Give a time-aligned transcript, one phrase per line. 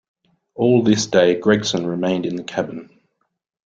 [0.55, 2.89] All this day Gregson remained in the cabin.